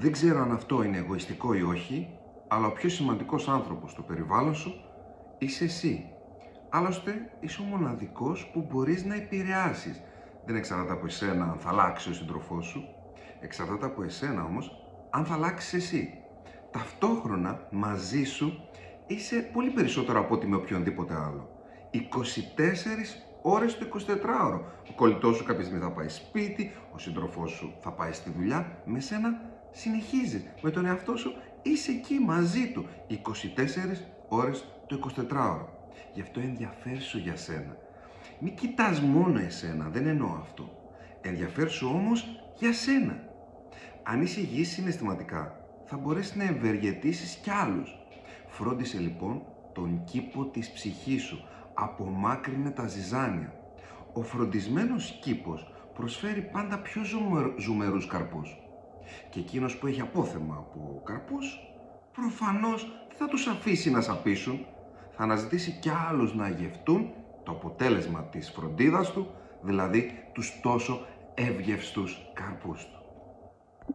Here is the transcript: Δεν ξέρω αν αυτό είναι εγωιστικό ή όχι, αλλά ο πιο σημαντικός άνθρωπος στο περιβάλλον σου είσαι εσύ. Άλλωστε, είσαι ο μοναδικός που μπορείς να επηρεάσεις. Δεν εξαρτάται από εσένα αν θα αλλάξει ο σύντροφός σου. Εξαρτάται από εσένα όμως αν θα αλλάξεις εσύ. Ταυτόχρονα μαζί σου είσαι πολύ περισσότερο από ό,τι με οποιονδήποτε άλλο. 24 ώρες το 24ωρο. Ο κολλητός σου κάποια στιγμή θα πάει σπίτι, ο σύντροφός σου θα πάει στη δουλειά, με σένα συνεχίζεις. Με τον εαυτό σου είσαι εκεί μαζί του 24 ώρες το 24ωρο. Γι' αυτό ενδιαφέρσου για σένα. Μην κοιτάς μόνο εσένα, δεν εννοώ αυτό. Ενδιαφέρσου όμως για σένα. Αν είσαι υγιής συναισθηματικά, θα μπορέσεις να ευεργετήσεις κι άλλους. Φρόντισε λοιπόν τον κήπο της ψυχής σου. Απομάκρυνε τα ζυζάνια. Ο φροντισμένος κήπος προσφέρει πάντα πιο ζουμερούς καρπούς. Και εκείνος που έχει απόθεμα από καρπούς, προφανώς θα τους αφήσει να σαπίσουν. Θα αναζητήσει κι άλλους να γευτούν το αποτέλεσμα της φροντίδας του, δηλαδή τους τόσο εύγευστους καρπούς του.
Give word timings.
Δεν 0.00 0.12
ξέρω 0.12 0.40
αν 0.40 0.52
αυτό 0.52 0.82
είναι 0.82 0.96
εγωιστικό 0.96 1.54
ή 1.54 1.62
όχι, 1.62 2.08
αλλά 2.48 2.66
ο 2.66 2.72
πιο 2.72 2.88
σημαντικός 2.88 3.48
άνθρωπος 3.48 3.90
στο 3.90 4.02
περιβάλλον 4.02 4.54
σου 4.54 4.74
είσαι 5.38 5.64
εσύ. 5.64 6.10
Άλλωστε, 6.68 7.30
είσαι 7.40 7.60
ο 7.60 7.64
μοναδικός 7.64 8.50
που 8.52 8.66
μπορείς 8.70 9.04
να 9.04 9.14
επηρεάσεις. 9.14 10.02
Δεν 10.44 10.56
εξαρτάται 10.56 10.92
από 10.92 11.06
εσένα 11.06 11.44
αν 11.44 11.58
θα 11.58 11.68
αλλάξει 11.68 12.10
ο 12.10 12.12
σύντροφός 12.12 12.66
σου. 12.66 12.84
Εξαρτάται 13.40 13.86
από 13.86 14.02
εσένα 14.02 14.44
όμως 14.44 14.72
αν 15.10 15.24
θα 15.24 15.34
αλλάξεις 15.34 15.72
εσύ. 15.72 16.14
Ταυτόχρονα 16.70 17.68
μαζί 17.70 18.24
σου 18.24 18.68
είσαι 19.06 19.50
πολύ 19.52 19.70
περισσότερο 19.70 20.20
από 20.20 20.34
ό,τι 20.34 20.46
με 20.46 20.56
οποιονδήποτε 20.56 21.14
άλλο. 21.14 21.48
24 21.90 21.98
ώρες 23.42 23.78
το 23.78 23.86
24ωρο. 23.86 24.60
Ο 24.90 24.92
κολλητός 24.94 25.36
σου 25.36 25.44
κάποια 25.44 25.64
στιγμή 25.64 25.82
θα 25.82 25.92
πάει 25.92 26.08
σπίτι, 26.08 26.72
ο 26.94 26.98
σύντροφός 26.98 27.50
σου 27.50 27.74
θα 27.80 27.92
πάει 27.92 28.12
στη 28.12 28.30
δουλειά, 28.30 28.82
με 28.84 29.00
σένα 29.00 29.56
συνεχίζεις. 29.72 30.42
Με 30.60 30.70
τον 30.70 30.86
εαυτό 30.86 31.16
σου 31.16 31.32
είσαι 31.62 31.90
εκεί 31.90 32.18
μαζί 32.18 32.70
του 32.72 32.86
24 33.08 33.16
ώρες 34.28 34.64
το 34.86 34.98
24ωρο. 35.16 35.66
Γι' 36.14 36.20
αυτό 36.20 36.40
ενδιαφέρσου 36.40 37.18
για 37.18 37.36
σένα. 37.36 37.76
Μην 38.40 38.54
κοιτάς 38.54 39.00
μόνο 39.00 39.38
εσένα, 39.38 39.88
δεν 39.88 40.06
εννοώ 40.06 40.38
αυτό. 40.40 40.70
Ενδιαφέρσου 41.20 41.88
όμως 41.88 42.40
για 42.58 42.72
σένα. 42.72 43.26
Αν 44.02 44.22
είσαι 44.22 44.40
υγιής 44.40 44.68
συναισθηματικά, 44.68 45.60
θα 45.84 45.96
μπορέσεις 45.96 46.36
να 46.36 46.44
ευεργετήσεις 46.44 47.34
κι 47.34 47.50
άλλους. 47.50 47.98
Φρόντισε 48.46 48.98
λοιπόν 48.98 49.42
τον 49.72 50.04
κήπο 50.04 50.44
της 50.44 50.70
ψυχής 50.70 51.22
σου. 51.22 51.44
Απομάκρυνε 51.74 52.70
τα 52.70 52.86
ζυζάνια. 52.86 53.52
Ο 54.12 54.22
φροντισμένος 54.22 55.18
κήπος 55.22 55.72
προσφέρει 55.94 56.42
πάντα 56.42 56.78
πιο 56.78 57.02
ζουμερούς 57.58 58.06
καρπούς. 58.06 58.56
Και 59.30 59.40
εκείνος 59.40 59.76
που 59.76 59.86
έχει 59.86 60.00
απόθεμα 60.00 60.54
από 60.54 61.02
καρπούς, 61.04 61.58
προφανώς 62.12 62.92
θα 63.08 63.28
τους 63.28 63.46
αφήσει 63.46 63.90
να 63.90 64.00
σαπίσουν. 64.00 64.66
Θα 65.10 65.22
αναζητήσει 65.22 65.78
κι 65.80 65.90
άλλους 66.08 66.34
να 66.34 66.48
γευτούν 66.48 67.10
το 67.44 67.52
αποτέλεσμα 67.52 68.22
της 68.24 68.50
φροντίδας 68.50 69.12
του, 69.12 69.26
δηλαδή 69.60 70.28
τους 70.32 70.60
τόσο 70.62 71.06
εύγευστους 71.34 72.30
καρπούς 72.34 72.86
του. 72.86 72.98